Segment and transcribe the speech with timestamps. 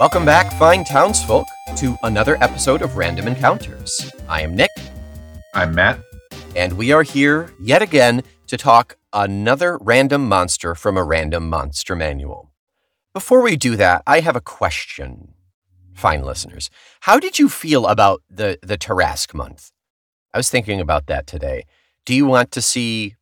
[0.00, 4.10] Welcome back, fine townsfolk, to another episode of Random Encounters.
[4.30, 4.70] I am Nick,
[5.52, 6.00] I'm Matt.
[6.56, 11.94] and we are here yet again to talk another random monster from a random monster
[11.94, 12.50] manual.
[13.12, 15.34] Before we do that, I have a question,
[15.92, 16.70] fine listeners.
[17.00, 19.70] How did you feel about the, the Tarrasque month?
[20.32, 21.66] I was thinking about that today.
[22.06, 23.16] Do you want to see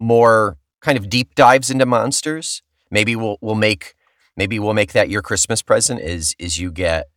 [0.00, 2.62] more kind of deep dives into monsters?
[2.90, 3.94] Maybe we'll we'll make
[4.36, 7.08] maybe we'll make that your Christmas present is is you get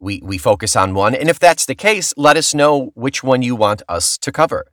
[0.00, 1.14] we we focus on one.
[1.14, 4.66] And if that's the case, let us know which one you want us to cover.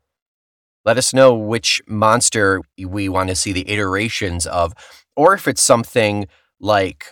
[0.86, 4.74] Let us know which monster we want to see the iterations of,
[5.18, 6.28] or if it's something
[6.62, 7.08] like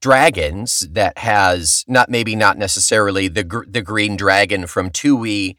[0.00, 5.56] dragons that has not maybe not necessarily the gr- the green dragon from 2e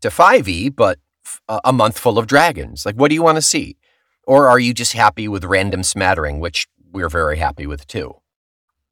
[0.00, 2.86] to 5e, but f- a a month full of dragons.
[2.86, 3.76] Like, what do you want to see?
[4.22, 8.14] Or are you just happy with random smattering, which we're very happy with too?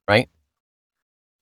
[0.06, 0.28] Right?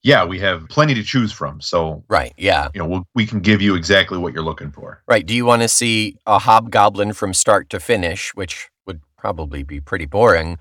[0.02, 1.60] Yeah, we have plenty to choose from.
[1.60, 2.32] So, Right.
[2.36, 2.68] Yeah.
[2.74, 5.02] you know, we'll, we can give you exactly what you're looking for.
[5.06, 5.24] Right.
[5.24, 9.80] Do you want to see a hobgoblin from start to finish, which would probably be
[9.80, 10.58] pretty boring,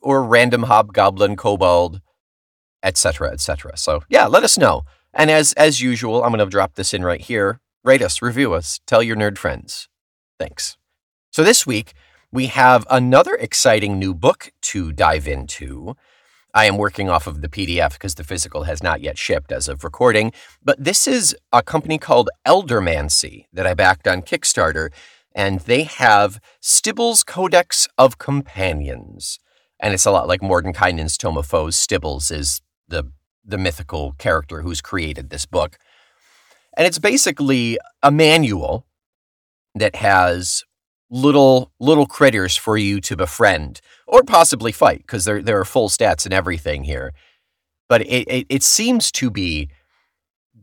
[0.00, 2.00] or random hobgoblin, kobold,
[2.82, 3.76] etc., etc.
[3.76, 4.82] So yeah, let us know.
[5.14, 7.60] And as as usual, I'm going to drop this in right here.
[7.84, 9.88] Rate us, review us, tell your nerd friends.
[10.38, 10.76] Thanks.
[11.30, 11.92] So this week
[12.32, 15.94] we have another exciting new book to dive into.
[16.54, 19.68] I am working off of the PDF because the physical has not yet shipped as
[19.68, 20.32] of recording.
[20.64, 24.90] But this is a company called Eldermancy that I backed on Kickstarter,
[25.34, 29.38] and they have Stibble's Codex of Companions.
[29.78, 31.76] And it's a lot like Mordenkainen's Tome of Foes.
[31.76, 33.04] Stibbles is the,
[33.44, 35.76] the mythical character who's created this book.
[36.76, 38.86] And it's basically a manual
[39.74, 40.64] that has
[41.12, 45.90] little little critters for you to befriend or possibly fight because there there are full
[45.90, 47.12] stats and everything here.
[47.88, 49.68] But it, it it seems to be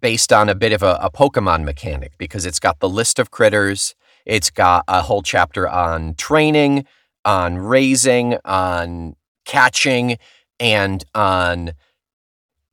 [0.02, 3.30] based on a bit of a, a Pokemon mechanic because it's got the list of
[3.32, 3.94] critters,
[4.26, 6.86] it's got a whole chapter on training,
[7.24, 9.16] on raising, on
[9.46, 10.18] catching,
[10.60, 11.74] and on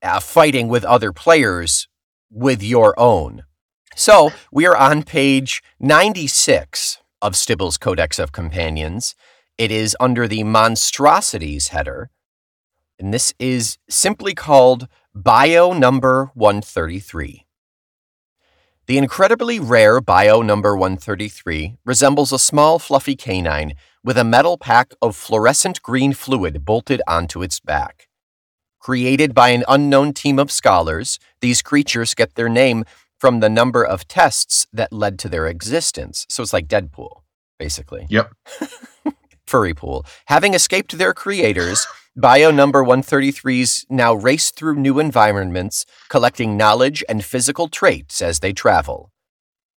[0.03, 1.89] uh, fighting with other players
[2.31, 3.45] with your own.
[3.95, 9.15] So we are on page 96 of Stibble's Codex of Companions.
[9.59, 12.11] It is under the Monstrosities header,
[12.99, 17.47] and this is simply called Bio Number 133.
[18.87, 23.75] The incredibly rare Bio Number 133 resembles a small, fluffy canine
[24.05, 28.09] with a metal pack of fluorescent green fluid bolted onto its back.
[28.79, 32.85] Created by an unknown team of scholars, these creatures get their name
[33.27, 36.27] from the number of tests that led to their existence.
[36.29, 37.23] So it's like Deadpool,
[37.59, 38.07] basically.
[38.09, 38.33] Yep.
[39.49, 40.07] Furry pool.
[40.27, 47.25] Having escaped their creators, Bio number 133s now race through new environments, collecting knowledge and
[47.25, 49.11] physical traits as they travel.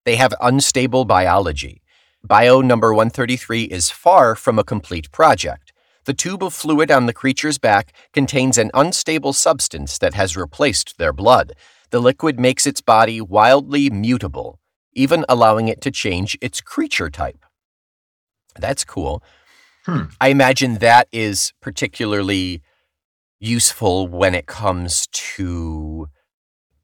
[0.05, 1.81] They have unstable biology.
[2.23, 5.73] Bio number 133 is far from a complete project.
[6.05, 10.99] The tube of fluid on the creature's back contains an unstable substance that has replaced
[10.99, 11.53] their blood.
[11.91, 14.59] The liquid makes its body wildly mutable,
[14.93, 17.45] even allowing it to change its creature type.
[18.57, 19.23] That's cool.
[19.85, 20.03] Hmm.
[20.19, 22.61] I imagine that is particularly
[23.39, 26.09] useful when it comes to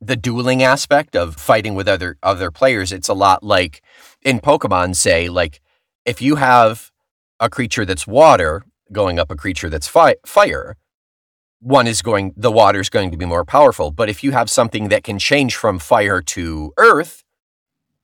[0.01, 2.91] the dueling aspect of fighting with other other players.
[2.91, 3.81] It's a lot like
[4.21, 5.61] in Pokemon, say, like
[6.05, 6.91] if you have
[7.39, 10.77] a creature that's water going up a creature that's fi- fire,
[11.65, 13.89] one is going the water is going to be more powerful.
[13.89, 17.23] But if you have something that can change from fire to earth,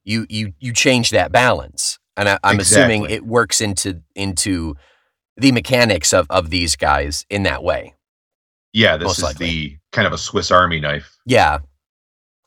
[0.03, 1.99] you you you change that balance.
[2.17, 4.75] And I, I'm assuming it works into into
[5.37, 7.93] the mechanics of, of these guys in that way.
[8.73, 9.45] Yeah, this Most is likely.
[9.45, 11.15] the kind of a Swiss Army knife.
[11.25, 11.59] Yeah.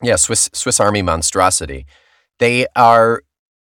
[0.01, 1.85] Yeah, Swiss Swiss Army monstrosity.
[2.39, 3.23] They are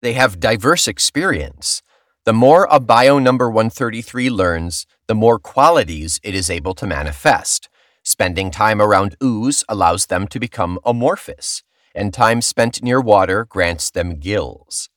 [0.02, 1.84] they have diverse experience.
[2.26, 7.70] The more a bio number 133 learns, the more qualities it is able to manifest.
[8.04, 11.64] Spending time around ooze allows them to become amorphous,
[11.94, 14.90] and time spent near water grants them gills.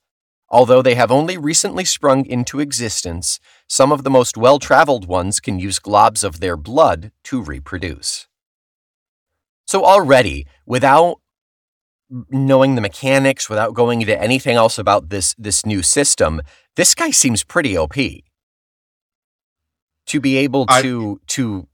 [0.49, 5.39] Although they have only recently sprung into existence, some of the most well traveled ones
[5.39, 8.27] can use globs of their blood to reproduce.
[9.67, 11.21] So, already, without
[12.29, 16.43] knowing the mechanics, without going into anything else about this, this new system,
[16.75, 17.97] this guy seems pretty OP.
[20.11, 21.69] To be able I- to, to,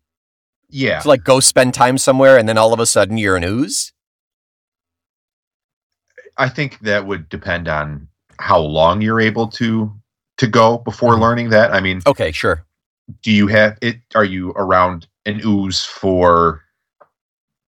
[0.68, 1.00] Yeah.
[1.00, 3.92] to like go spend time somewhere and then all of a sudden you're an ooze?
[6.36, 9.92] I think that would depend on how long you're able to
[10.38, 11.20] to go before Mhm.
[11.20, 11.72] learning that.
[11.72, 12.66] I mean, Okay, sure.
[13.22, 16.60] do you have it are you around an ooze for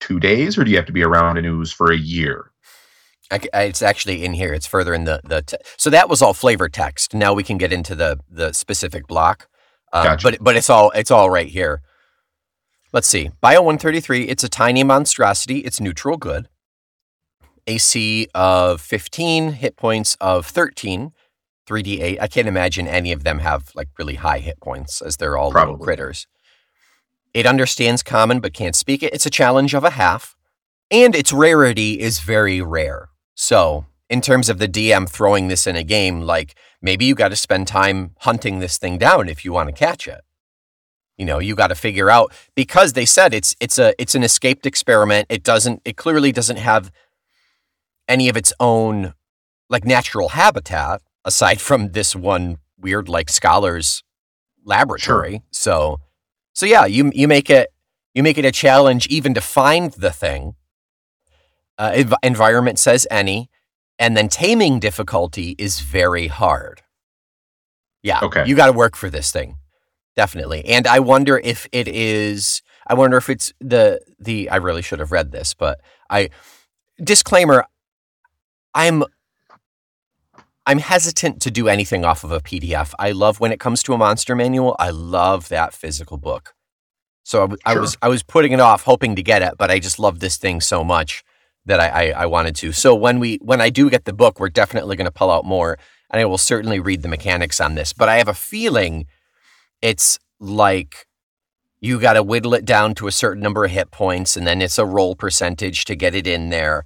[0.00, 2.50] two days, or do you have to be around an ooze for a year?
[3.30, 4.52] I, I, it's actually in here.
[4.52, 5.40] It's further in the the.
[5.42, 7.14] Te- so that was all flavor text.
[7.14, 9.48] Now we can get into the the specific block.
[9.93, 10.31] Um, Gotcha.
[10.31, 11.82] But but it's all it's all right here.
[12.93, 13.31] Let's see.
[13.40, 14.29] Bio 133.
[14.29, 15.58] It's a tiny monstrosity.
[15.58, 16.49] It's neutral good.
[17.67, 21.12] AC of 15, hit points of 13,
[21.69, 22.19] 3d8.
[22.19, 25.50] I can't imagine any of them have like really high hit points as they're all
[25.50, 26.26] little critters.
[27.35, 29.12] It understands common but can't speak it.
[29.12, 30.35] It's a challenge of a half,
[30.90, 33.11] and its rarity is very rare.
[33.35, 37.28] So, in terms of the DM throwing this in a game, like maybe you got
[37.28, 40.20] to spend time hunting this thing down if you want to catch it.
[41.16, 44.22] You know, you got to figure out because they said it's it's a it's an
[44.22, 45.26] escaped experiment.
[45.28, 46.93] It doesn't it clearly doesn't have
[48.06, 49.14] any of its own
[49.69, 54.04] like natural habitat aside from this one weird like scholars
[54.64, 55.43] laboratory.
[55.50, 56.00] So
[56.54, 57.70] so yeah, you you make it
[58.14, 60.54] you make it a challenge even to find the thing.
[61.76, 63.49] Uh, env- environment says any,
[63.98, 66.82] and then taming difficulty is very hard.
[68.02, 68.44] Yeah, Okay.
[68.46, 69.56] you got to work for this thing,
[70.16, 70.64] definitely.
[70.66, 72.62] And I wonder if it is.
[72.86, 74.48] I wonder if it's the the.
[74.50, 76.30] I really should have read this, but I
[77.02, 77.64] disclaimer.
[78.74, 79.02] I'm
[80.66, 82.92] I'm hesitant to do anything off of a PDF.
[82.98, 84.76] I love when it comes to a monster manual.
[84.78, 86.54] I love that physical book.
[87.24, 87.80] So I, Sure.
[87.82, 90.36] was I was putting it off, hoping to get it, but I just love this
[90.36, 91.24] thing so much
[91.68, 92.72] that I, I, I wanted to.
[92.72, 95.44] So when we when I do get the book, we're definitely going to pull out
[95.44, 95.78] more,
[96.10, 97.92] and I will certainly read the mechanics on this.
[97.92, 99.06] But I have a feeling
[99.80, 101.06] it's like
[101.80, 104.60] you got to whittle it down to a certain number of hit points, and then
[104.60, 106.84] it's a roll percentage to get it in there.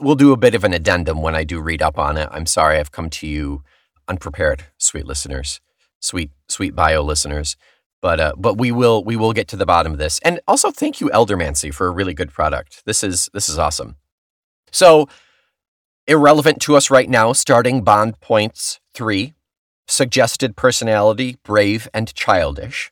[0.00, 2.28] We'll do a bit of an addendum when I do read up on it.
[2.32, 3.62] I'm sorry I've come to you
[4.08, 5.60] unprepared, sweet listeners,
[6.00, 7.56] sweet sweet bio listeners.
[8.00, 10.18] But uh, but we will we will get to the bottom of this.
[10.20, 12.82] And also thank you Eldermancy for a really good product.
[12.86, 13.96] This is this is awesome.
[14.72, 15.08] So
[16.06, 19.34] irrelevant to us right now, starting bond points 3,
[19.86, 22.90] suggested personality, brave and childish.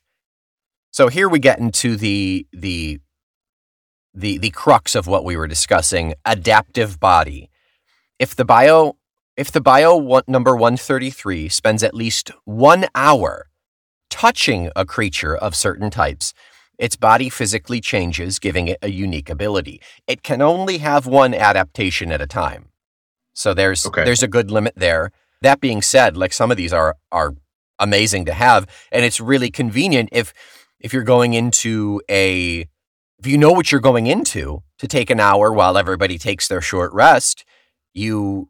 [0.93, 3.01] So here we get into the the
[4.13, 7.49] the the crux of what we were discussing, adaptive body.
[8.19, 8.97] If the bio
[9.37, 13.47] if the bio one, number 133 spends at least 1 hour
[14.11, 16.35] touching a creature of certain types,
[16.81, 19.81] its body physically changes, giving it a unique ability.
[20.09, 22.71] It can only have one adaptation at a time.
[23.35, 24.05] So there's Okay.
[24.05, 25.13] there's a good limit there.
[25.43, 27.35] That being said, like some of these are are
[27.79, 30.35] amazing to have and it's really convenient if
[30.81, 32.67] if you're going into a
[33.21, 36.61] if you know what you're going into to take an hour while everybody takes their
[36.63, 37.45] short rest,
[37.95, 38.49] you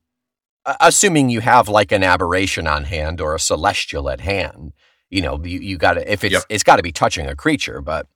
[0.81, 4.73] assuming you have like an aberration on hand or a celestial at hand,
[5.11, 6.45] you know, you, you got to if it's Yep.
[6.49, 8.07] it's got to be touching a creature, but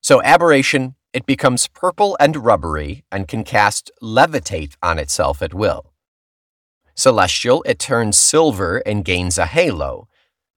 [0.00, 5.92] so aberration it becomes purple and rubbery and can cast levitate on itself at will.
[6.94, 10.08] Celestial, it turns silver and gains a halo.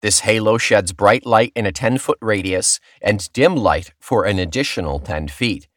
[0.02, 4.40] This halo sheds bright light in a 10 foot radius and dim light for an
[4.40, 5.68] additional 10 feet.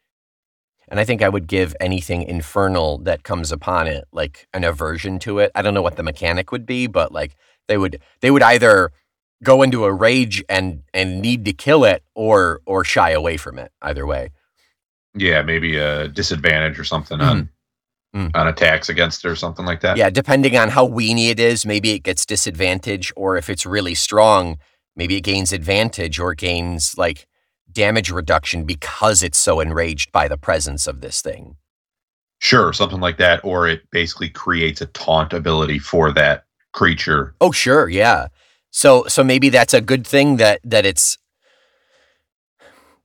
[0.87, 5.19] And I think I would give anything infernal that comes upon it like an aversion
[5.19, 5.51] to it.
[5.53, 7.35] I don't know what the mechanic would be, but like
[7.67, 8.91] they would they would either
[9.43, 13.59] go into a rage and and need to kill it or or shy away from
[13.59, 14.29] it either way.
[15.15, 17.49] Yeah, maybe a disadvantage or something on
[18.15, 18.29] Mm.
[18.35, 19.97] on attacks against it or something like that.
[19.97, 23.95] Yeah, depending on how weeny it is, maybe it gets disadvantage, or if it's really
[23.95, 24.59] strong,
[24.95, 27.25] maybe it gains advantage or gains like
[27.71, 31.55] damage reduction because it's so enraged by the presence of this thing.
[32.37, 37.33] Sure, something like that, or it basically creates a taunt ability for that creature.
[37.41, 38.27] Oh, sure, yeah.
[38.75, 41.17] So so maybe that's a good thing that that it's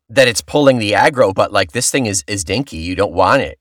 [0.08, 2.78] that it's pulling the aggro, but like this thing is is dinky.
[2.78, 3.58] You don't want it.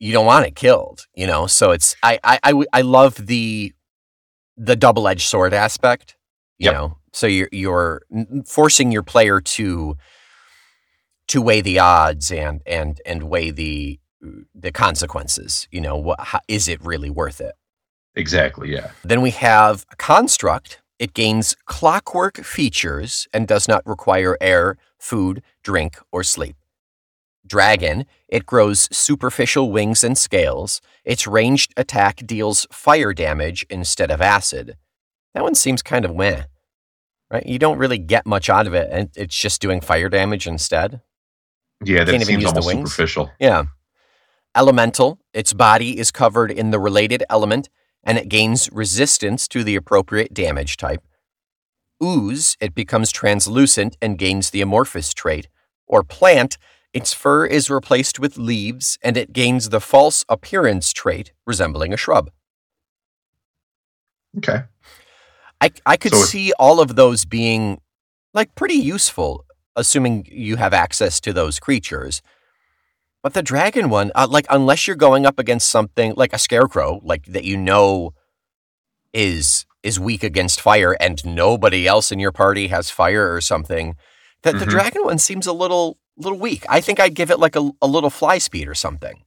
[0.00, 1.46] You don't want it killed, you know.
[1.46, 3.72] So it's I I I love the
[4.56, 6.16] the double edged sword aspect.
[6.58, 6.74] You Yep.
[6.74, 8.02] know, so you're you're
[8.44, 9.96] forcing your player to
[11.28, 14.00] to weigh the odds and and and weigh the
[14.52, 15.68] the consequences.
[15.70, 17.54] You know, what how, is it really worth it?
[18.16, 18.90] Exactly, yeah.
[19.04, 20.82] Then we have a construct.
[21.00, 26.56] It gains clockwork features and does not require air, food, drink, or sleep.
[27.46, 28.04] Dragon.
[28.28, 30.82] It grows superficial wings and scales.
[31.02, 34.76] Its ranged attack deals fire damage instead of acid.
[35.32, 36.42] That one seems kind of meh,
[37.30, 37.46] right?
[37.46, 41.00] You don't really get much out of it, and it's just doing fire damage instead.
[41.82, 43.30] Yeah, that seems almost superficial.
[43.40, 43.64] Yeah.
[44.54, 47.70] Elemental, its body is covered in the related element
[48.02, 51.02] and it gains resistance to the appropriate damage type.
[52.02, 55.48] Ooze, it becomes translucent and gains the amorphous trait.
[55.86, 56.56] Or plant,
[56.92, 61.96] Its fur is replaced with leaves, and it gains the false appearance trait resembling a
[61.96, 62.30] shrub.
[64.38, 64.64] Okay.
[65.60, 67.80] I, I could So see all of those being
[68.34, 69.44] like pretty useful,
[69.76, 72.22] assuming you have access to those creatures.
[73.22, 77.00] But the dragon one, uh, like unless you're going up against something like a scarecrow,
[77.04, 78.14] like that you know
[79.12, 83.96] is is weak against fire, and nobody else in your party has fire or something,
[84.42, 84.70] that the Mhm.
[84.70, 86.64] dragon one seems a little little weak.
[86.68, 89.24] I think I'd give it like a, a little fly speed or something.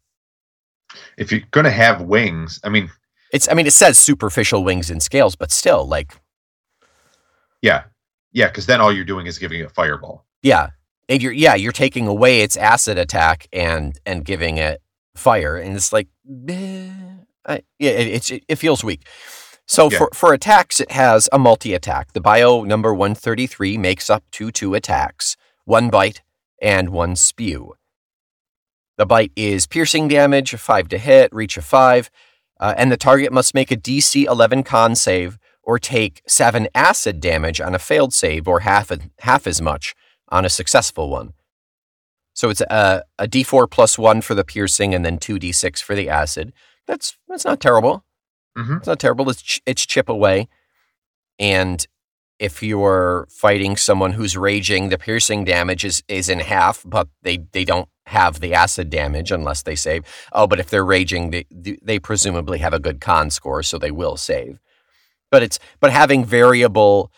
[1.17, 2.91] If you're going to have wings, I mean,
[3.31, 6.13] It's I mean it says superficial wings and scales, but still like
[7.61, 7.83] yeah.
[8.31, 10.25] Yeah, because then all you're doing is giving it a fireball.
[10.41, 10.69] Yeah.
[11.09, 14.81] And you're yeah, you're taking away its acid attack and and giving it
[15.15, 15.57] fire.
[15.57, 16.07] And it's like
[16.49, 16.89] eh,
[17.45, 19.05] I, yeah, it, it's it, it feels weak.
[19.65, 19.97] So Yeah.
[19.97, 22.13] for, for attacks, it has a multi attack.
[22.13, 26.21] The bio number 133 makes up two two attacks, one bite
[26.61, 27.73] and one spew.
[28.97, 32.09] The bite is piercing damage, five to hit, reach of five,
[32.59, 37.19] uh, and the target must make a DC 11 con save or take seven acid
[37.19, 39.95] damage on a failed save, or half a, half as much
[40.33, 41.33] on a successful one.
[42.33, 45.95] So it's a, a D4 plus one for the piercing, and then two D6 for
[45.95, 46.51] the acid.
[46.87, 48.03] That's that's not terrible.
[48.57, 49.29] hmm It's not terrible.
[49.29, 50.49] It's ch- it's chip away,
[51.39, 51.85] and
[52.39, 57.37] if you're fighting someone who's raging, the piercing damage is is in half, but they
[57.51, 60.03] they don't have the acid damage unless they save.
[60.33, 61.45] Oh, but if they're raging, they
[61.81, 64.59] they presumably have a good con score, so they will save.
[65.31, 67.11] But it's but having variable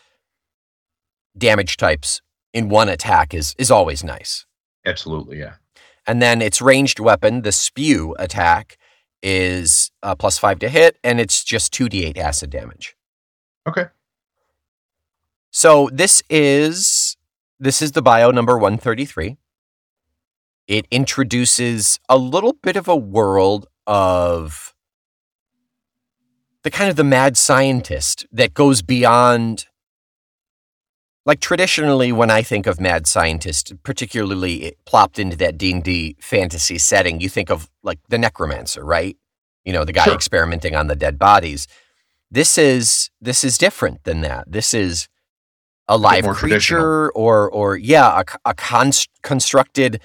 [1.36, 2.20] damage types
[2.56, 4.46] in one attack is is always nice.
[4.86, 5.56] Absolutely, yeah.
[6.06, 8.78] And then its ranged weapon, the spew attack,
[9.22, 12.96] is uh, plus five to hit, and it's just 2d8 acid damage.
[13.68, 13.86] Okay.
[15.50, 17.16] So this is
[17.60, 19.36] this is the bio number 133.
[20.66, 24.74] It introduces a little bit of a world of
[26.62, 29.66] the kind of the mad scientist that goes beyond
[31.26, 37.20] like traditionally when I think of mad scientist, particularly plopped into that D&D fantasy setting,
[37.20, 39.16] you think of like the necromancer, right?
[39.64, 40.14] You know, the guy Sure.
[40.14, 41.66] experimenting on the dead bodies.
[42.30, 44.50] This is this is different than that.
[44.50, 45.08] This is
[45.88, 46.80] a live traditional.
[46.80, 50.00] creature or or yeah, a const- constructed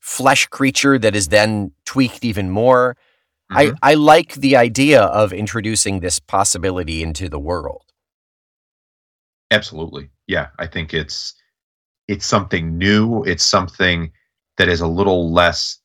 [0.00, 2.96] flesh creature that is then tweaked even more.
[3.50, 3.76] I, Mhm.
[3.82, 7.84] I like the idea of introducing this possibility into the world.
[9.50, 10.10] Absolutely.
[10.30, 11.34] Yeah, I think it's
[12.06, 13.22] it's something new.
[13.24, 14.10] It's something
[14.58, 15.78] that is a little less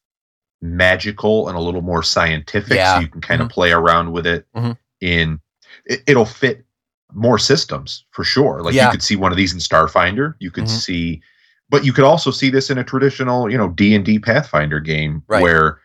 [0.61, 2.95] magical and a little more scientific Yeah.
[2.95, 4.77] so you can kind of play around with it Mhm.
[5.01, 5.39] in
[5.85, 6.65] it, it'll fit
[7.13, 8.61] more systems for sure.
[8.63, 8.85] Like Yeah.
[8.85, 10.69] you could see one of these in Starfinder, you could Mhm.
[10.69, 11.21] see
[11.69, 15.41] but you could also see this in a traditional, you know, D&D Pathfinder game Right.
[15.41, 15.79] where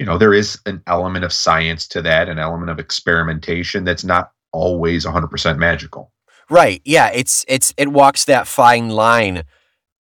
[0.00, 4.02] you know, there is an element of science to that, an element of experimentation that's
[4.02, 6.10] not always 100% magical.
[6.54, 6.80] Right.
[6.84, 9.42] Yeah, it's it's it walks that fine line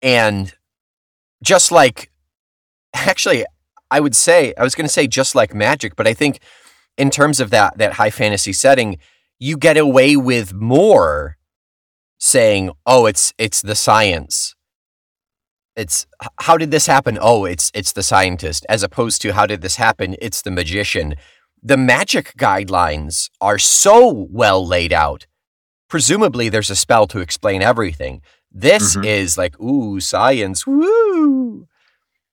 [0.02, 0.52] and
[1.44, 2.10] just like
[2.96, 3.46] actually
[3.92, 6.40] I would say I was going to say just like magic, but I think
[6.98, 8.98] in terms of that that high fantasy setting,
[9.38, 11.38] you get away with more
[12.18, 14.56] saying, "Oh, it's it's the science."
[15.76, 16.08] It's
[16.40, 17.20] how did this happen?
[17.22, 20.16] Oh, it's it's the scientist as opposed to how did this happen?
[20.20, 21.14] It's the magician.
[21.62, 25.28] The magic guidelines are so well laid out
[25.90, 28.22] presumably there's a spell to explain everything.
[28.52, 29.06] This Mhm.
[29.06, 31.68] is like, ooh, science, woo.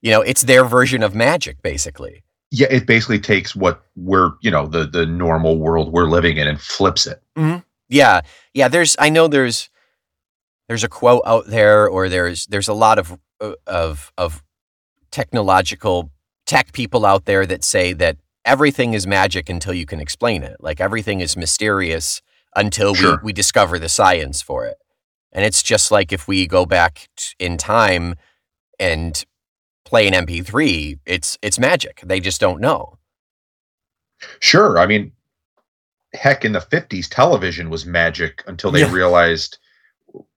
[0.02, 2.22] You know, it's their version of magic, basically.
[2.52, 6.46] yeah it basically takes what we're you know the the normal world we're living in
[6.46, 7.20] and flips it
[7.88, 8.20] Yeah,
[8.54, 8.68] yeah.
[8.68, 9.68] There's, I know there's,
[10.68, 14.42] there's a quote out there, or there's, there's a lot of, uh, of, of
[15.10, 16.10] technological
[16.46, 20.56] tech people out there that say that everything is magic until you can explain it.
[20.60, 22.20] Like everything is mysterious
[22.56, 23.16] until Sure.
[23.18, 24.78] we, we discover the science for it.
[25.32, 28.14] And it's just like if we go back t- in time
[28.80, 29.24] and
[29.84, 32.00] play an MP3, it's it's magic.
[32.04, 32.98] They just don't know.
[34.40, 35.12] sure i mean
[36.14, 38.90] heck in the 50s television was magic until they Yeah.
[38.92, 39.58] realized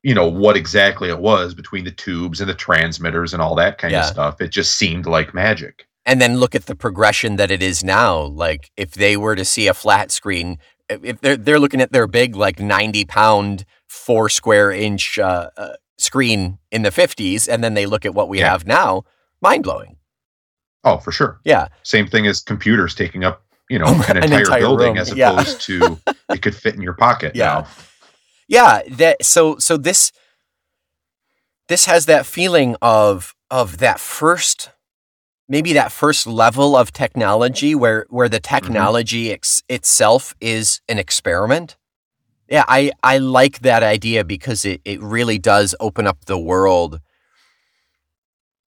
[0.03, 3.77] you know what exactly it was between the tubes and the transmitters and all that
[3.77, 4.01] kind Yeah.
[4.01, 7.61] of stuff it just seemed like magic and then look at the progression that it
[7.61, 8.17] is now.
[8.19, 10.57] Like if they were to see a flat screen,
[10.89, 15.74] if they're they're looking at their big like ninety pound four square inch uh, uh,
[15.98, 18.51] screen in the fifties, and then they look at what we Yeah.
[18.51, 19.03] have now,
[19.41, 19.98] mind blowing.
[20.84, 24.39] oh for sure Yeah, same thing as computers taking up you know an an entire,
[24.41, 25.31] entire building room, as yeah.
[25.31, 27.46] opposed to it could fit in your pocket Yeah.
[27.46, 27.67] now
[28.48, 28.81] yeah.
[28.89, 30.12] That so so this
[31.67, 34.72] this has that feeling of of that first
[35.50, 41.75] maybe that first level of technology where where the technology ex- itself is an experiment.
[42.48, 47.01] Yeah, I I like that idea because it it really does open up the world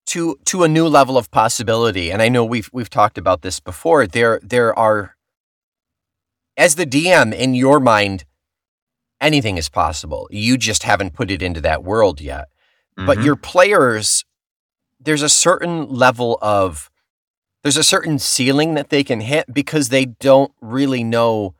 [0.06, 2.10] to to a new level of possibility.
[2.12, 4.06] And I know we've we've talked about this before.
[4.06, 5.16] There there are
[6.56, 8.24] as the DM in your mind
[9.20, 10.28] anything is possible.
[10.32, 12.48] You just haven't put it into that world yet.
[12.96, 13.24] But Mhm.
[13.24, 14.24] your players
[15.02, 16.90] there's a certain level of
[17.62, 21.54] there's a certain ceiling that they can hit because they don't really know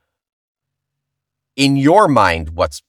[1.57, 2.83] in your mind what's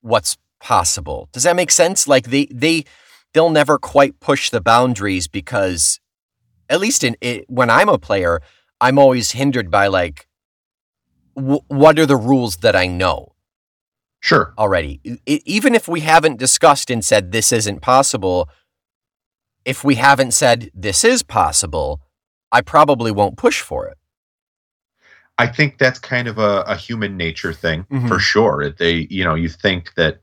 [0.00, 1.28] what's possible.
[1.32, 2.08] Does that make sense?
[2.08, 2.84] Like they they
[3.32, 6.00] they'll never quite push the boundaries because
[6.68, 8.40] at least in it, when I'm a player,
[8.80, 10.26] I'm always hindered by like
[11.36, 13.34] w- what are the rules that I know
[14.20, 14.54] sure.
[14.58, 15.00] already.
[15.04, 18.48] E- even if we haven't discussed and said this isn't possible,
[19.64, 22.00] if we haven't said this is possible,
[22.52, 23.96] I probably won't push for it.
[25.38, 28.08] I think that's kind of a, a human nature thing Mhm.
[28.08, 28.70] for sure.
[28.70, 30.20] They, you know, you think that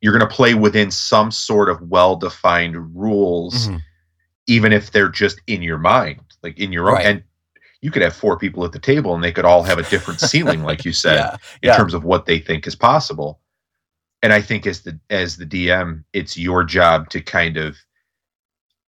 [0.00, 3.76] you're going to play within some sort of well-defined rules, Mm-hmm.
[4.48, 6.94] even if they're just in your mind, like in your own.
[6.96, 7.06] Right.
[7.06, 7.22] And
[7.82, 10.20] you could have four people at the table, and they could all have a different
[10.30, 11.32] ceiling, like you said, Yeah,
[11.62, 11.76] in yeah.
[11.76, 13.40] terms of what they think is possible.
[14.22, 17.76] And I think as the as the DM, it's your job to kind of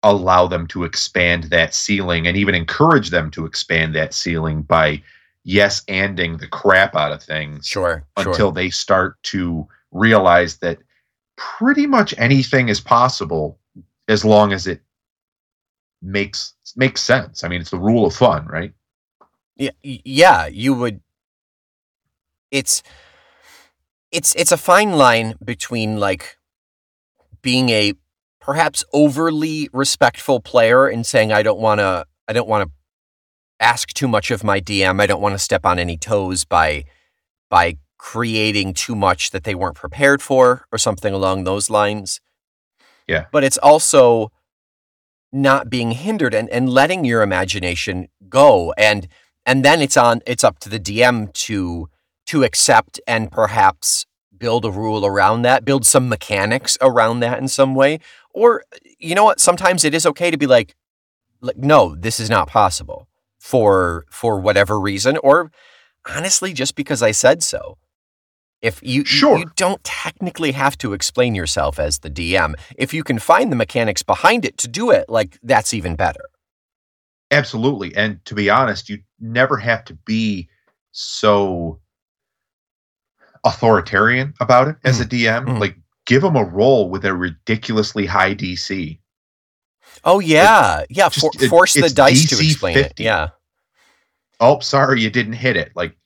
[0.02, 5.00] allow them to expand that ceiling and even encourage them to expand that ceiling by
[5.44, 8.52] yes anding the crap out of things Sure, until sure.
[8.52, 10.78] they start to realize that
[11.36, 13.58] pretty much anything is possible
[14.08, 14.80] as long as it
[16.00, 17.44] makes makes sense.
[17.44, 18.72] I mean, it's the rule of fun, right?
[19.56, 21.00] Yeah, yeah, you would.
[22.50, 22.82] It's
[24.10, 26.36] it's it's a fine line between like
[27.40, 27.94] being a
[28.42, 32.74] perhaps overly respectful player in saying I don't want to I don't want to
[33.64, 35.00] ask too much of my DM.
[35.00, 36.84] I don't want to step on any toes by
[37.48, 42.20] by creating too much that they weren't prepared for or something along those lines.
[43.06, 43.26] Yeah.
[43.30, 44.32] But it's also
[45.32, 49.06] not being hindered and, and letting your imagination go and
[49.46, 51.88] and then it's on it's up to the DM to
[52.26, 54.04] to accept and perhaps
[54.42, 58.00] build a rule around that, build some mechanics around that in some way.
[58.34, 58.64] Or
[58.98, 60.74] you know what, sometimes it is okay to be like
[61.40, 65.50] like no, this is not possible for for whatever reason or
[66.16, 67.78] honestly just because I said so.
[68.60, 69.38] If you, you- Sure.
[69.38, 72.54] you don't technically have to explain yourself as the DM.
[72.76, 76.24] If you can find the mechanics behind it to do it, like that's even better.
[77.30, 77.94] Absolutely.
[77.96, 80.48] And to be honest, you never have to be
[80.92, 81.80] so
[83.44, 85.46] authoritarian about it as a DM.
[85.46, 85.60] Mhm.
[85.60, 85.76] Like,
[86.06, 88.98] give them a roll with a ridiculously high DC.
[90.04, 91.08] Oh yeah, yeah.
[91.08, 92.98] just- For, it- force the dice to DC explain it.
[92.98, 93.28] Yeah,
[94.40, 95.70] Oh, sorry, you didn't hit it.
[95.76, 95.96] Like,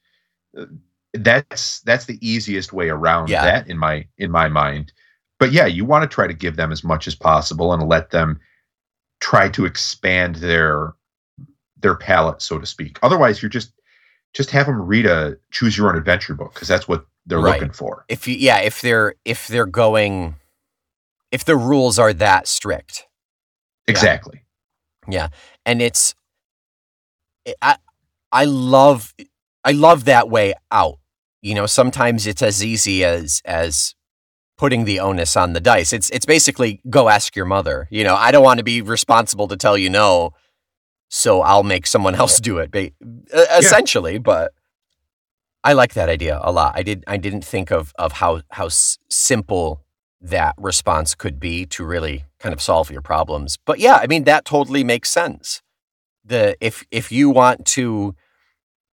[0.58, 0.66] uh,
[1.14, 3.44] that's that's the easiest way around Yeah.
[3.44, 4.92] that in my in my mind.
[5.38, 8.10] But yeah, you want to try to give them as much as possible and let
[8.10, 8.38] them
[9.20, 10.94] try to expand their
[11.78, 12.98] their palette, so to speak.
[13.02, 13.72] Otherwise, you're just
[14.34, 17.60] just have them read a choose your own adventure book because that's what they're Right.
[17.60, 18.04] looking for.
[18.08, 20.36] if you yeah if they're if they're going
[21.32, 23.06] if the rules are that strict
[23.88, 24.42] exactly.
[25.08, 25.24] Yeah.
[25.26, 25.38] Exactly.
[25.66, 26.14] and it's
[27.62, 27.76] I
[28.32, 29.14] I love
[29.64, 30.98] I love that way out.
[31.42, 33.94] You know, sometimes it's as easy as as
[34.58, 35.92] putting the onus on the dice.
[35.92, 37.86] It's it's basically go ask your mother.
[37.90, 40.32] You know, I don't want to be responsible to tell you no,
[41.08, 42.70] so I'll make someone else do it.
[42.70, 42.90] ba-
[43.58, 44.52] Essentially, but
[45.66, 46.74] I like that idea a lot.
[46.76, 49.82] I did I didn't think of of how how s- simple
[50.20, 53.58] that response could be to really kind of solve your problems.
[53.66, 55.62] But yeah, I mean that totally makes sense.
[56.24, 58.14] The if if you want to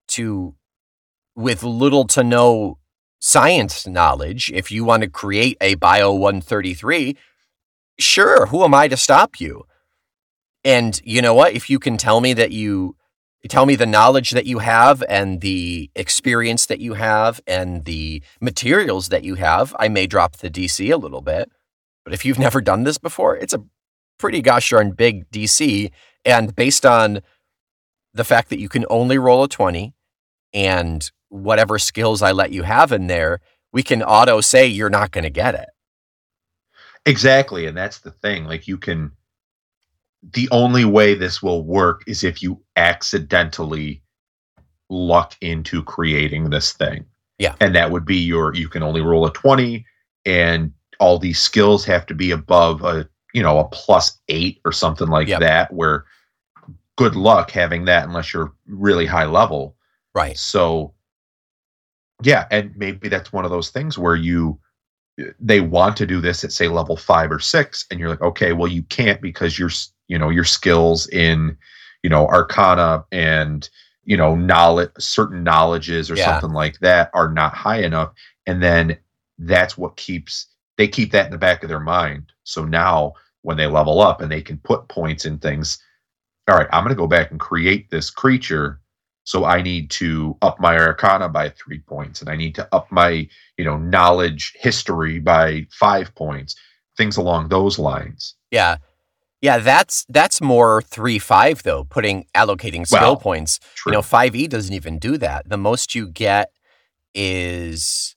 [0.08, 0.56] to
[1.36, 2.78] with little to no
[3.20, 7.16] science knowledge, if you want to create a bio 133,
[8.00, 9.62] sure, who am I to stop you?
[10.64, 11.52] And you know what?
[11.52, 12.96] If you can tell me that you
[13.48, 18.22] tell me the knowledge that you have and the experience that you have and the
[18.40, 21.50] materials that you have, I may drop the DC a little bit.
[22.04, 23.64] But if you've never done this before, it's a
[24.18, 25.90] pretty gosh darn big DC.
[26.24, 27.20] And based on
[28.12, 29.94] the fact that you can only roll a 20
[30.52, 33.40] and whatever skills I let you have in there,
[33.72, 35.68] we can auto say you're not going to get it.
[37.06, 37.66] Exactly.
[37.66, 38.44] And that's the thing.
[38.44, 39.12] Like you can
[40.32, 44.02] the only way this will work is if you accidentally
[44.88, 47.04] luck into creating this thing.
[47.38, 47.54] Yeah.
[47.60, 49.84] And that would be your you can only roll a 20
[50.24, 54.72] and all these skills have to be above a you know, a plus eight or
[54.72, 55.40] something like Yep.
[55.40, 56.04] that, where
[56.96, 59.76] good luck having that unless you're really high level.
[60.14, 60.38] Right.
[60.38, 60.94] So,
[62.22, 64.60] yeah, and maybe that's one of those things where you
[65.40, 68.52] they want to do this at say level five or six, and you're like, okay,
[68.52, 69.70] well, you can't because your
[70.08, 71.56] you know your skills in
[72.02, 73.68] you know Arcana and
[74.04, 76.24] you know knowledge certain knowledges or Yeah.
[76.24, 78.12] something like that are not high enough,
[78.46, 78.98] and then
[79.38, 80.46] that's what keeps
[80.76, 82.32] they keep that in the back of their mind.
[82.44, 85.80] So now when they level up and they can put points in things,
[86.48, 88.80] all right, I'm going to go back and create this creature
[89.24, 92.90] so I need to up my arcana by three points, and I need to up
[92.92, 96.54] my, you know, knowledge history by five points,
[96.96, 98.34] things along those lines.
[98.50, 98.76] Yeah.
[99.40, 103.60] Yeah, that's that's more three five though, putting allocating skill Well, points.
[103.74, 103.92] True.
[103.92, 105.46] You know, five E doesn't even do that.
[105.46, 106.50] The most you get
[107.14, 108.16] is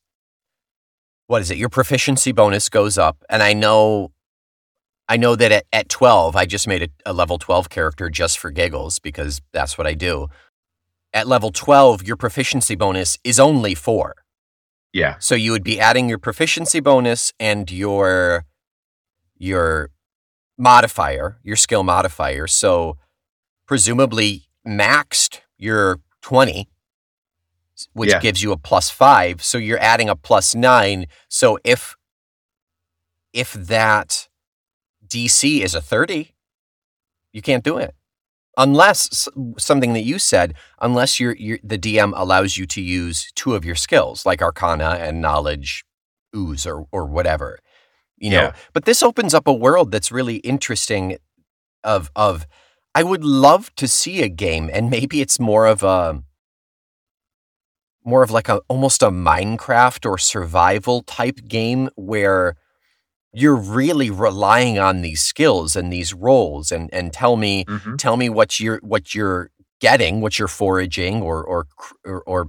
[1.27, 1.57] what is it?
[1.57, 3.25] Your proficiency bonus goes up.
[3.29, 4.13] And I know
[5.09, 8.39] I know that at, at twelve, I just made a, a level twelve character just
[8.39, 10.27] for giggles because that's what I do.
[11.17, 14.13] At level twelve, your proficiency bonus is only four.
[14.93, 18.45] yeah, So you would be adding your proficiency bonus and your
[19.35, 19.89] your
[20.59, 22.45] modifier, your skill modifier.
[22.45, 22.97] So
[23.65, 24.29] presumably
[24.65, 26.67] maxed your 20
[27.93, 28.19] which Yeah.
[28.19, 31.05] gives you a plus 5, so you're adding a plus 9.
[31.29, 31.95] So if
[33.33, 34.27] if that
[35.07, 36.35] DC is a 30,
[37.33, 37.93] you can't do it.
[38.59, 43.63] Unless something that you said, unless you're, the DM allows you to use two of
[43.63, 45.85] your skills, like Arcana and Knowledge,
[46.35, 47.59] Ooze, or or whatever,
[48.17, 48.41] you know.
[48.41, 48.53] Yeah.
[48.73, 51.17] But this opens up a world that's really interesting.
[51.83, 52.47] Of of,
[52.95, 56.23] I would love to see a game, and maybe it's more of a
[58.03, 62.55] more of like a almost a Minecraft or survival type game where
[63.39, 67.97] you're really relying on these skills and these roles and and tell me Mhm.
[67.97, 71.67] tell me what you're what you're getting, what you're foraging or or
[72.05, 72.41] or or,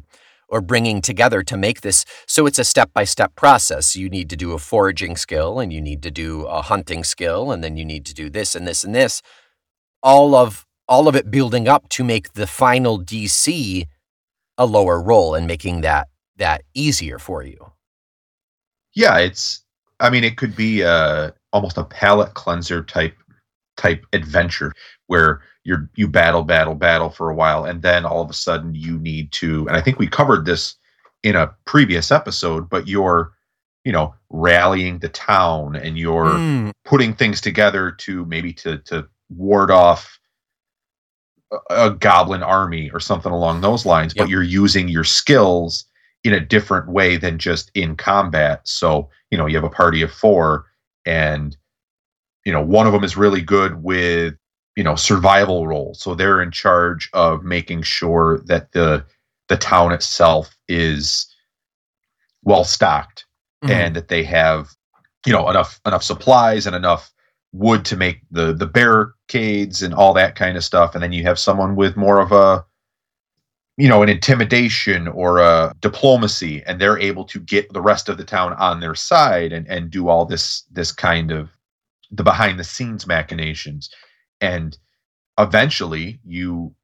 [0.48, 2.05] or bringing together to make this.
[2.27, 3.94] So it's a step by step process.
[3.96, 7.53] You need to do a foraging skill, and you need to do a hunting skill,
[7.53, 9.20] and then you need to do this and this and this.
[10.03, 13.85] All of all of it building up to make the final DC
[14.57, 17.72] a lower roll and making that that easier for you.
[18.94, 19.18] yeah.
[19.18, 19.62] It's,
[20.01, 23.17] I mean, it could be uh almost a palate cleanser type
[23.77, 24.73] type adventure
[25.07, 28.75] where you're you battle, battle, battle for a while, and then all of a sudden
[28.75, 29.67] you need to.
[29.69, 30.77] And I think we covered this
[31.23, 33.33] in a previous episode, but you're,
[33.85, 39.09] you know, rallying the town and you're Mm, putting things together to maybe to to
[39.31, 40.19] ward off
[41.53, 44.27] a, a goblin army or something along those lines Yep.
[44.27, 45.85] but you're using your skills
[46.24, 48.66] in a different way than just in combat.
[48.66, 50.64] So you know you have a party of 4
[51.07, 51.57] and
[52.44, 54.35] you know one of them is really good with
[54.76, 56.00] you know survival roles.
[56.00, 59.04] So they're in charge of making sure that the
[59.48, 61.26] the town itself is
[62.44, 63.26] well stocked
[63.64, 63.70] mhm.
[63.70, 64.68] and that they have
[65.26, 67.12] you know enough enough supplies and enough
[67.52, 70.94] wood to make the the barricades and all that kind of stuff.
[70.94, 72.64] And then you have someone with more of a
[73.79, 78.19] you know an intimidation or a diplomacy and they're able to get the rest of
[78.19, 81.49] the town on their side and and do all this this kind of
[82.11, 83.88] the behind the scenes machinations
[84.41, 84.79] and
[85.38, 86.75] eventually you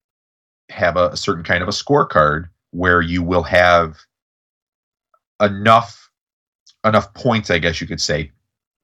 [0.71, 3.97] have a, a certain kind of a scorecard where you will have
[5.43, 6.11] enough
[6.85, 8.31] enough points, I guess you could say,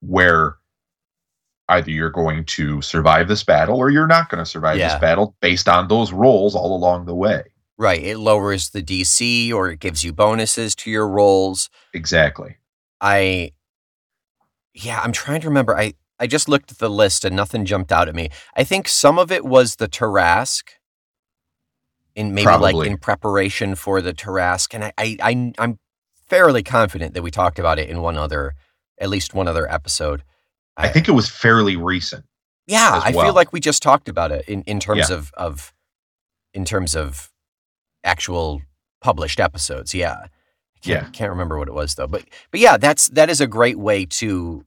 [0.01, 0.57] where
[1.68, 4.88] either you're going to survive this battle or you're not going to survive Yeah.
[4.88, 7.44] this battle based on those rolls all along the way.
[7.81, 8.03] Right.
[8.03, 11.71] It lowers the DC or it gives you bonuses to your rolls.
[11.95, 12.59] Exactly.
[13.01, 13.53] I
[14.75, 15.75] yeah, I'm trying to remember.
[15.75, 18.29] I I just looked at the list and nothing jumped out at me.
[18.55, 20.73] I think some of it was the Tarrasque.
[22.14, 24.75] In maybe like in preparation for the Tarrasque.
[24.75, 25.79] And I, I, I I'm
[26.27, 28.55] fairly confident that we talked about it in one other
[28.99, 30.23] at least one other episode.
[30.77, 32.27] I think it was fairly recent.
[32.66, 35.16] Yeah, as I feel like we just talked about it in, in terms Yeah.
[35.16, 35.73] of, of
[36.53, 37.31] in terms of
[38.04, 38.62] actual
[39.00, 39.94] published episodes.
[39.94, 40.16] Yeah.
[40.22, 40.28] I
[40.82, 41.10] can't, Yeah.
[41.10, 42.06] can't remember what it was though.
[42.06, 44.64] But but yeah, that's that is a great way to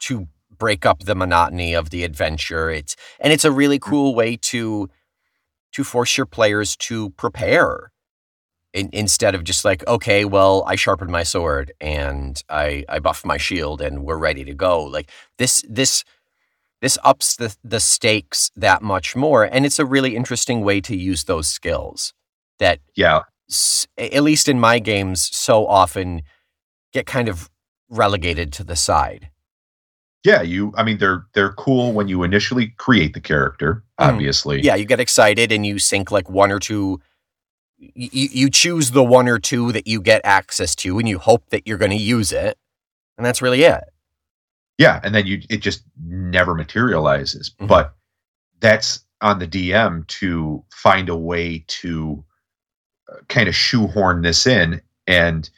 [0.00, 2.70] to break up the monotony of the adventure.
[2.70, 3.82] It's and it's a really mm.
[3.82, 4.88] cool way to
[5.72, 7.92] to force your players to prepare.
[8.74, 13.24] In, instead of just like, okay, well, I sharpened my sword and I I buffed
[13.24, 14.84] my shield and we're ready to go.
[14.84, 16.04] Like this this
[16.82, 20.94] this ups the the stakes that much more and it's a really interesting way to
[20.94, 22.12] use those skills
[22.58, 23.22] that Yeah.
[23.50, 26.22] s- at least in my games so often
[26.92, 27.50] get kind of
[27.88, 29.30] relegated to the side
[30.24, 30.74] yeah, you.
[30.76, 33.84] I mean, they're they're cool when you initially create the character.
[34.00, 34.08] Mhm.
[34.08, 37.00] Obviously, Yeah, you get excited and you sync like one or two.
[37.78, 41.48] You, you choose the one or two that you get access to, and you hope
[41.50, 42.58] that you're going to use it,
[43.16, 43.84] and that's really it.
[44.76, 47.54] yeah, and then you it just never materializes.
[47.60, 47.68] Mhm.
[47.68, 47.94] But
[48.58, 52.24] that's on the DM to find a way to
[53.28, 55.48] kind of shoehorn this in, and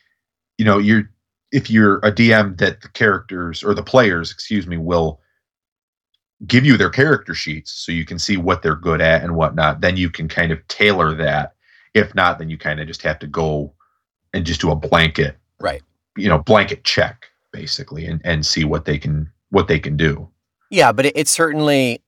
[0.59, 1.11] you know, you're
[1.53, 5.21] if you're a DM that the characters or the players, excuse me, will
[6.47, 9.81] give you their character sheets so you can see what they're good at and whatnot,
[9.81, 11.55] then you can kind of tailor that.
[11.93, 13.75] If not, then you kind of just have to go
[14.33, 15.83] and just do a blanket, Right.
[16.17, 20.29] you know, blanket check basically and, and see what they can what they can do.
[20.71, 22.01] Yeah, but it, it certainly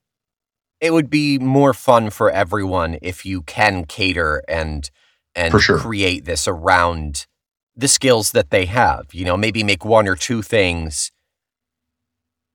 [0.81, 4.89] it would be more fun for everyone if you can cater and
[5.35, 5.79] and sure.
[5.79, 7.27] create this around
[7.75, 9.07] the skills that they have.
[9.13, 11.11] You know, maybe make one or two things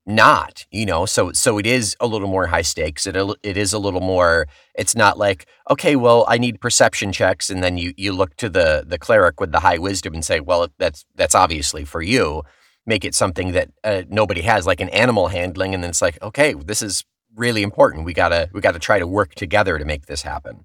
[0.08, 3.06] not, you know, so so it is a little more high stakes.
[3.06, 7.50] It it is a little more it's not like, okay, well, I need perception checks
[7.50, 10.40] and then you you look to the the cleric with the high wisdom and say,
[10.40, 12.44] well, that's that's obviously for you.
[12.86, 16.22] Make it something that uh, nobody has like an animal handling and then it's like,
[16.22, 17.04] okay, this is
[17.36, 18.06] really important.
[18.06, 20.64] We got to we got to try to work together to make this happen.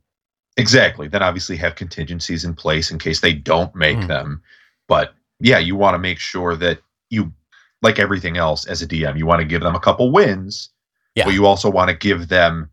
[0.57, 1.09] Exactly.
[1.09, 4.09] Then obviously have contingencies in place in case they don't make Mhm.
[4.09, 4.43] them.
[4.87, 7.33] But yeah, you want to make sure that you
[7.81, 10.71] like everything else as a DM, you want to give them a couple wins,
[11.15, 11.25] Yeah.
[11.25, 12.71] but you also want to give them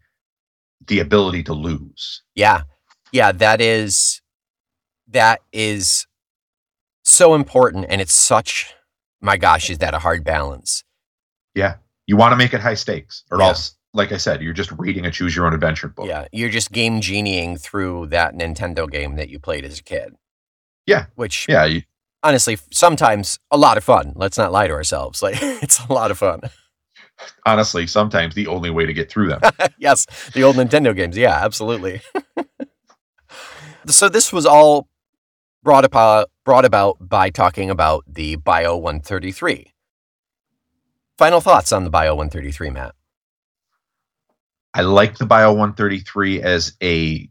[0.88, 2.22] the ability to lose.
[2.36, 2.63] Yeah.
[3.12, 4.22] Yeah, that is
[5.08, 6.06] that is
[7.04, 8.74] so important and it's such
[9.22, 10.84] my gosh, is that a hard balance?
[11.56, 11.76] Yeah.
[12.08, 13.48] You want to make it high stakes, or Yeah.
[13.48, 16.08] else, like I said, you're just reading a choose your own adventure book.
[16.08, 20.15] Yeah, you're just game genieing through that Nintendo game that you played as a kid.
[20.86, 21.06] Yeah.
[21.15, 21.84] Which Yeah, you,
[22.23, 24.13] honestly sometimes a lot of fun.
[24.15, 25.21] Let's not lie to ourselves.
[25.30, 26.41] Like it's a lot of fun.
[27.45, 29.41] honestly, sometimes the only way to get through them.
[29.78, 31.17] yes, the old Nintendo games.
[31.17, 32.02] Yeah, absolutely.
[33.88, 34.88] so this was all
[35.63, 39.73] brought about uh, brought about by talking about the Bio 133.
[41.17, 42.95] Final thoughts on the Bio 133, Matt?
[44.74, 47.28] I like the Bio 133 as a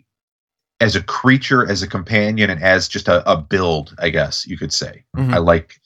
[0.81, 4.57] as a creature, as a companion, and as just a, a build, I guess you
[4.57, 5.05] could say.
[5.16, 5.33] Mhm.
[5.35, 5.81] I like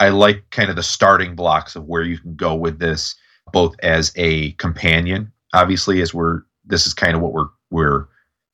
[0.00, 3.14] I like kind of the starting blocks of where you can go with this,
[3.52, 8.06] both as a companion, obviously, as we're this is kind of what we're we're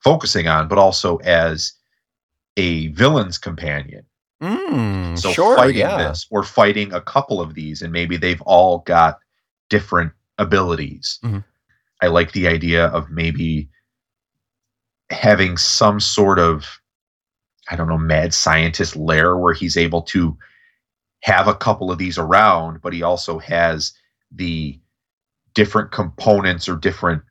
[0.03, 1.73] focusing on, but also as
[2.57, 4.05] a villain's companion.
[4.41, 5.97] Mm, So sure, fighting yeah.
[6.09, 9.19] this or fighting a couple of these, and maybe they've all got
[9.69, 11.19] different abilities.
[11.23, 11.43] Mhm.
[12.01, 13.69] I like the idea of maybe
[15.11, 16.65] having some sort of,
[17.69, 20.37] I don't know, mad scientist lair where he's able to
[21.21, 23.93] have a couple of these around, but he also has
[24.31, 24.79] the
[25.53, 27.21] different components or different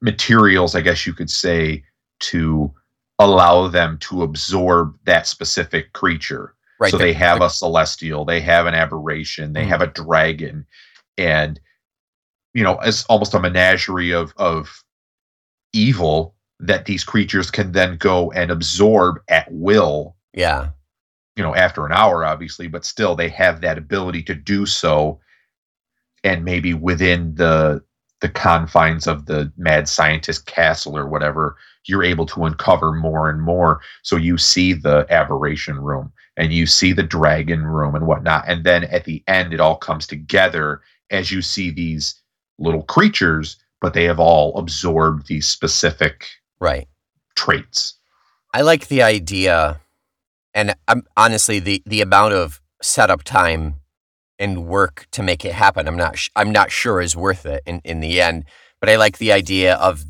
[0.00, 1.82] materials, I guess you could say,
[2.20, 2.72] to
[3.18, 6.90] allow them to absorb that specific creature Right.
[6.90, 9.68] so the- they have a celestial, they have an aberration, they Mhm.
[9.68, 10.66] have a dragon,
[11.16, 11.58] and
[12.56, 14.82] you know, it's almost a menagerie of of
[15.74, 20.16] evil that these creatures can then go and absorb at will.
[20.32, 20.70] yeah.
[21.36, 25.20] You know, after an hour, obviously, but still, they have that ability to do so,
[26.24, 27.84] and maybe within the
[28.22, 33.42] the confines of the mad scientist castle or whatever, you're able to uncover more and
[33.42, 33.82] more.
[34.02, 38.44] So you see the aberration room and you see the dragon room and whatnot.
[38.48, 42.22] And then at the end, it all comes together as you see these
[42.58, 46.26] little creatures, but they have all absorbed these specific
[46.60, 46.88] Right.
[47.34, 47.94] traits.
[48.54, 49.80] I like the idea,
[50.54, 53.76] and I'm honestly the the amount of setup time
[54.38, 55.86] and work to make it happen.
[55.88, 58.44] I'm not sh- I'm not sure is worth it in in the end.
[58.80, 60.04] But I like the idea of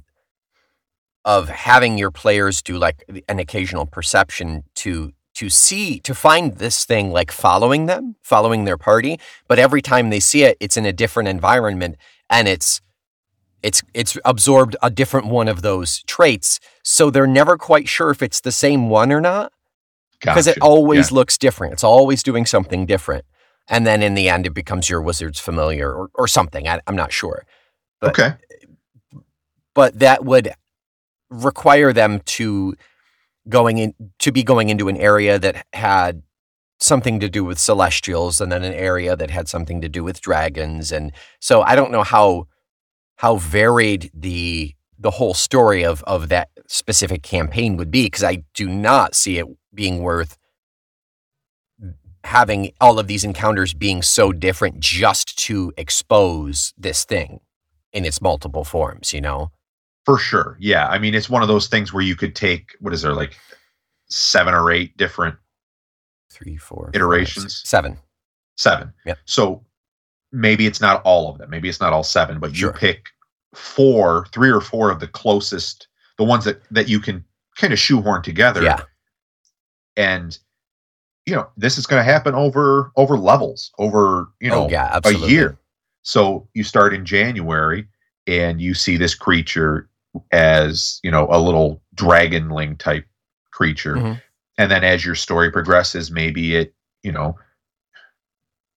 [1.25, 6.85] of having your players do like an occasional perception to to see to find this
[6.85, 9.19] thing like following them, following their party.
[9.49, 11.97] But every time they see it, it's in a different environment,
[12.31, 12.81] and it's
[13.62, 16.61] it's it's absorbed a different one of those traits.
[16.83, 19.53] So they're never quite sure if it's the same one or not
[20.21, 20.65] because it Gotcha.
[20.65, 21.73] always looks different.
[21.73, 23.25] It's always doing something different.
[23.69, 26.69] And then in the end it becomes your wizard's familiar or, or something.
[26.69, 27.45] I, i'm not sure.
[28.01, 28.35] But- okay.
[29.75, 30.53] but that would
[31.31, 32.75] require them to
[33.49, 36.23] going in to be going into an area that had
[36.79, 40.21] something to do with celestials and then an area that had something to do with
[40.21, 42.47] dragons and so i don't know how
[43.17, 48.43] how varied the the whole story of of that specific campaign would be because i
[48.55, 50.37] do not see it being worth
[52.27, 57.41] having all of these encounters being so different just to expose this thing
[57.93, 59.51] in its multiple forms, you know?
[60.05, 60.57] For sure.
[60.61, 60.89] Yeah.
[60.89, 63.39] I mean, it's one of those things where you could take, what is there, like
[64.09, 65.37] seven or eight different
[66.37, 67.44] Three, four, Iterations?
[67.44, 67.99] five, six, seven.
[68.57, 68.92] seven.
[69.07, 69.18] Yep.
[69.25, 69.64] So
[70.33, 71.51] maybe it's not all of them.
[71.51, 72.70] Maybe it's not all seven, but Sure.
[72.70, 73.07] you pick
[73.55, 77.25] four, three or four of the closest, the ones that that you can
[77.57, 78.62] kind of shoehorn together.
[78.62, 78.81] Yeah.
[79.96, 80.38] And
[81.25, 85.01] you know, this is going to happen over over levels, over you know oh, yeah,
[85.05, 85.59] a year.
[86.03, 87.88] So you start in January
[88.29, 89.88] and you see this creature
[90.31, 93.05] as, you know, a little dragonling type
[93.51, 93.96] creature.
[93.96, 94.22] Mhm.
[94.59, 97.38] And then as your story progresses, maybe it, you know,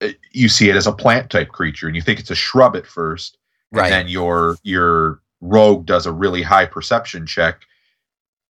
[0.02, 2.76] it- you see it as a plant type creature and you think it's a shrub
[2.76, 3.38] at first.
[3.72, 3.86] Right.
[3.86, 7.62] And then your your rogue does a really high perception check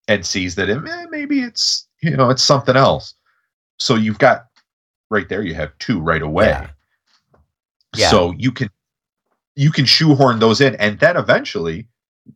[0.06, 3.14] and sees that it, eh, maybe it's, you know, it's something else.
[3.78, 4.46] So you've got
[5.10, 6.46] right there, you have two right away.
[6.46, 6.68] Yeah.
[7.96, 8.10] Yeah.
[8.10, 8.70] So you can
[9.56, 11.88] you can shoehorn those in, and then eventually,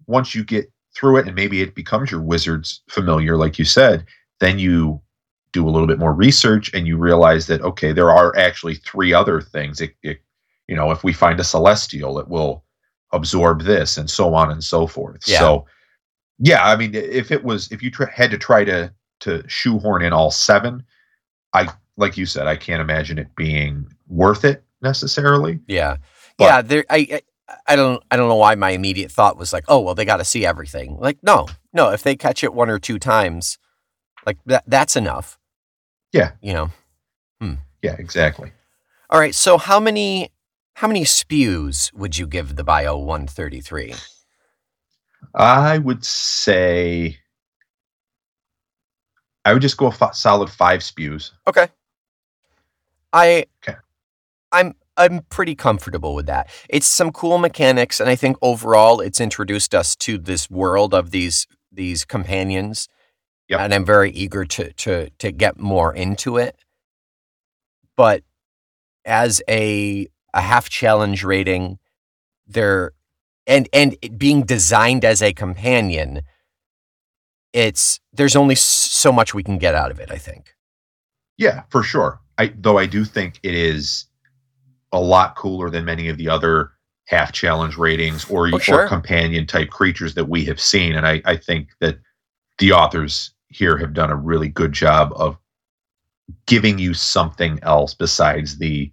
[0.07, 4.05] once you get through it, and maybe it becomes your wizard's familiar, like you said,
[4.42, 5.00] then you
[5.52, 9.14] do a little bit more research, and you realize that okay, there are actually three
[9.14, 9.81] other things.
[9.81, 10.20] It, it
[10.66, 12.64] you know, if we find a celestial, it will
[13.12, 15.22] absorb this, and so on and so forth.
[15.26, 15.38] Yeah.
[15.38, 15.66] So,
[16.38, 20.02] yeah, I mean, if it was, if you tr- had to try to to shoehorn
[20.02, 20.83] in all seven,
[21.52, 25.61] I like you said, I can't imagine it being worth it necessarily.
[25.68, 25.98] Yeah.
[26.37, 27.20] But- yeah, there I, I
[27.68, 30.16] I don't I don't know why my immediate thought was like, "Oh, well they got
[30.16, 31.46] to see everything." Like, no.
[31.72, 33.59] No, if they catch it one or two times,
[34.26, 35.38] like that that's enough.
[36.12, 36.32] Yeah.
[36.40, 36.70] You know.
[37.40, 37.54] Hmm.
[37.82, 38.52] Yeah, exactly.
[39.11, 40.30] All right, so how many
[40.74, 43.94] how many spews would you give the Bio 133?
[45.35, 47.18] I would say
[49.44, 51.32] I would just go a fi- solid five spews.
[51.46, 51.68] Okay.
[53.12, 53.78] I Okay.
[54.50, 56.50] I'm I'm pretty comfortable with that.
[56.68, 61.11] It's some cool mechanics and I think overall it's introduced us to this world of
[61.11, 62.88] these these companions.
[63.53, 63.61] Yep.
[63.61, 66.57] And I'm very eager to to to get more into it.
[67.97, 68.23] But
[69.05, 71.79] as a a half challenge rating,
[72.47, 72.93] they're
[73.47, 76.23] and and it being designed as a companion,
[77.53, 80.55] it's there's only so much we can get out of it, I think.
[81.37, 82.21] Yeah, for sure.
[82.38, 84.07] I though I do think it is
[84.93, 86.71] a lot cooler than many of the other
[87.05, 90.95] half challenge ratings or, Oh, or companion type creatures that we have seen.
[90.95, 91.99] And I, I think that
[92.59, 95.37] the authors here have done a really good job of
[96.47, 98.93] giving you something else besides the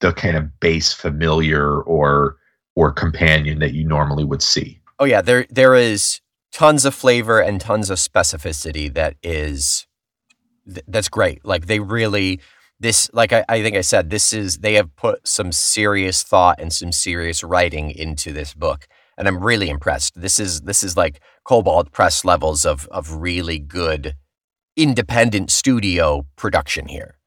[0.00, 2.36] the kind of base familiar or
[2.76, 4.80] or companion that you normally would see.
[4.98, 6.20] Oh yeah, there there is
[6.52, 9.86] tons of flavor and tons of specificity that is
[10.66, 11.44] th- that's great.
[11.44, 12.40] Like they really
[12.80, 16.60] this like I, I think I said this is they have put some serious thought
[16.60, 18.86] and some serious writing into this book
[19.18, 20.18] and I'm really impressed.
[20.18, 24.14] This is this is like Kobold Press levels of of really good
[24.76, 27.18] independent studio production here.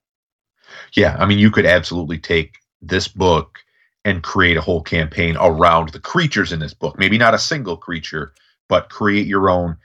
[0.95, 3.59] Yeah, I mean, you could absolutely take this book
[4.05, 6.97] and create a whole campaign around the creatures in this book.
[6.97, 8.33] Maybe not a single creature,
[8.69, 9.75] but create your own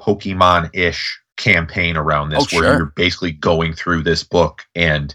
[0.00, 2.76] Pokemon ish campaign around this Oh, where sure.
[2.76, 5.14] you're basically going through this book and,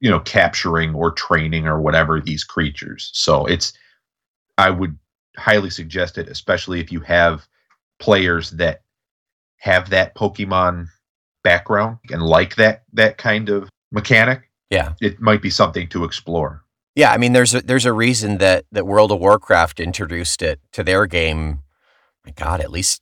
[0.00, 3.10] you know, capturing or training or whatever these creatures.
[3.12, 3.72] So it's,
[4.58, 4.96] I would
[5.36, 7.46] highly suggest it, especially if you have
[7.98, 8.82] players that
[9.58, 10.86] have that Pokemon
[11.42, 14.92] background and like that that kind of mechanic Yeah.
[15.00, 16.64] it might be something to explore.
[16.94, 20.60] Yeah, I mean, there's a, there's a reason that that World of Warcraft introduced it
[20.72, 21.60] to their game.
[22.26, 23.00] My God, at least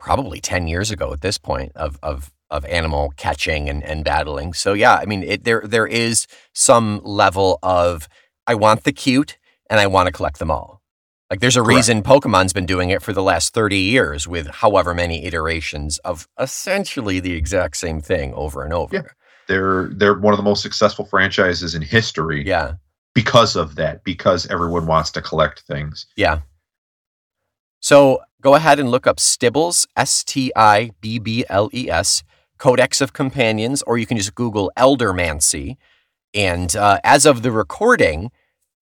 [0.00, 4.52] probably ten years ago at this point of of of animal catching and, and battling.
[4.54, 8.08] So yeah, I mean, it, there there is some level of
[8.46, 9.38] I want the cute
[9.70, 10.81] and I want to collect them all.
[11.32, 11.76] Like there's a Correct.
[11.76, 16.28] reason Pokemon's been doing it for the last thirty years with however many iterations of
[16.38, 18.94] essentially the exact same thing over and over.
[18.94, 19.02] Yeah.
[19.48, 22.74] They're they're one of the most successful franchises in history yeah.
[23.14, 26.04] because of that, because everyone wants to collect things.
[26.16, 26.40] Yeah.
[27.80, 32.22] So go ahead and look up Stibbles, S T I B B L E S,
[32.58, 35.78] Codex of Companions, or you can just Google Eldermancy.
[36.34, 38.30] And uh, as of the recording,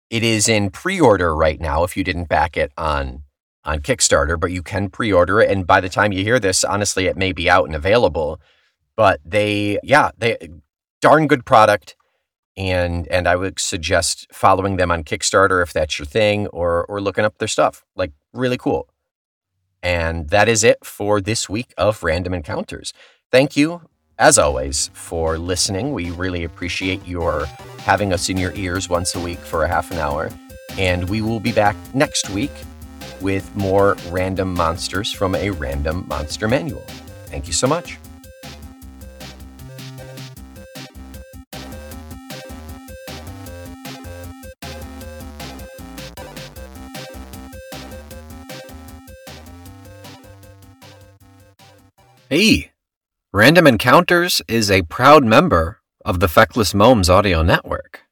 [0.09, 1.83] it is in pre-order right now.
[1.83, 3.23] If you didn't back it on
[3.65, 7.05] on Kickstarter, but you can pre-order it, and by the time you hear this, honestly,
[7.07, 8.39] it may be out and available.
[8.95, 10.37] But they, yeah, they
[11.01, 11.95] darn good product
[12.59, 17.01] and and I would suggest following them on Kickstarter if that's your thing, or or
[17.01, 17.85] looking up their stuff.
[17.95, 18.89] Like really cool.
[19.81, 22.93] And that is it for this week of Random Encounters.
[23.31, 23.83] Thank you,
[24.19, 25.93] as always, for listening.
[25.93, 27.45] We really appreciate your
[27.79, 30.29] having us in your ears once a week for a half an hour.
[30.77, 32.51] And we will be back next week
[33.21, 36.83] with more random monsters from a random monster manual.
[37.27, 37.97] Thank you so much.
[52.29, 52.68] Hey,
[53.31, 58.08] Random Encounters is a proud member of the Feckless Momes audio network.